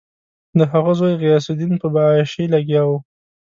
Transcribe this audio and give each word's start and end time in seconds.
د 0.57 0.59
هغه 0.71 0.91
زوی 0.99 1.13
غیاث 1.21 1.45
الدین 1.51 1.73
په 1.81 1.87
عیاشي 1.95 2.43
لګیا 2.53 2.81
شو. 2.87 2.97